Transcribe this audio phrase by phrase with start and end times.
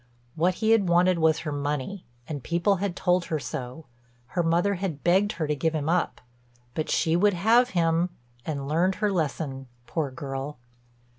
[0.33, 3.85] What he had wanted was her money, and people had told her so;
[4.29, 6.21] her mother had begged her to give him up,
[6.73, 8.09] but she would have him
[8.43, 10.57] and learned her lesson, poor girl!